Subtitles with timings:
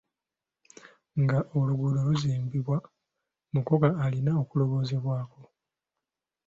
[1.21, 2.77] Nga oluguudo luzimbibwa
[3.53, 5.41] mukoka alina okulowoozebwako.